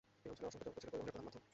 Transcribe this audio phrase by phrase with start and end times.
[0.23, 1.41] এই অঞ্চলের অসংখ্য জলপথ ছিল পরিবহনের প্রধান মাধ্যম।